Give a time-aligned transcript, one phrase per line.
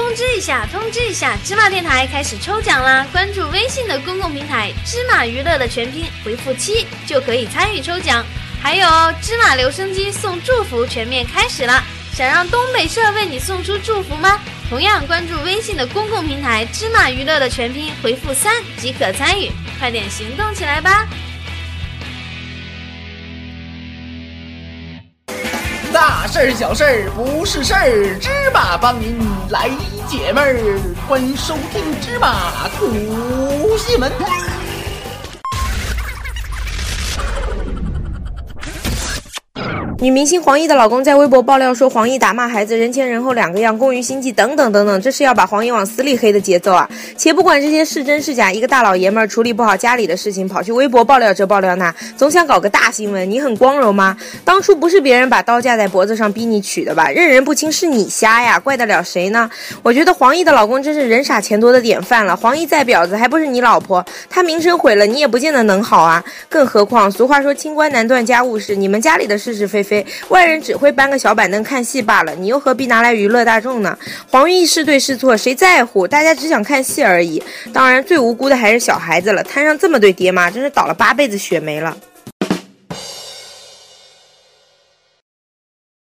[0.00, 3.06] 通知一下，通知一下，芝麻电台开始抽奖啦！
[3.12, 8.24] 关注微信的公共平台“芝麻娱乐”的全拼，回复七就可以参与抽奖。
[8.62, 11.84] 还有哦芝麻留声机送祝福全面开始了，
[12.14, 14.40] 想让东北社为你送出祝福吗？
[14.70, 21.06] 同样关注微信的公共平台“芝麻娱乐”的全拼，回复三即可参与，快点行动起来吧！
[26.20, 29.70] 大事儿、小事儿不是事儿，芝麻帮您来
[30.06, 30.78] 解闷儿。
[31.08, 34.12] 欢迎收听芝麻吐新闻。
[40.02, 46.88] 女明星黄奕的老公在微博爆料说，黄奕打骂孩子人前人后两个样，工于心计等等等等，这是要把黄奕往死里黑的节奏啊！
[47.18, 54.16] 且不管这些是真是假，一个大老爷们儿处理不好家里的事情，跑去微博爆料这爆料那，总想搞个大新闻，你很光荣吗？
[54.42, 57.10] 当初不是别人把刀架在脖子上逼你娶的吧？
[57.10, 59.50] 认人不清是你瞎呀，怪得了谁呢？
[59.82, 62.34] 我觉得黄奕的老公真是人傻钱多的典范了。
[62.34, 64.02] 黄奕再婊子还不是你老婆？
[64.30, 66.24] 他名声毁了，你也不见得能好啊！
[66.48, 69.89] 更何况俗话说清官难断家务事，你们家里的是是非非。
[70.28, 73.96] 外人只会搬个小板凳看戏罢了，你又何必拿来娱乐大众呢？
[74.30, 76.06] 黄奕是对是错，谁在乎？
[76.06, 77.42] 大家只想看戏而已。
[77.72, 81.96] 当然，最无辜的还是小孩子了，摊上这么对爹妈，真是倒了八辈子血霉了。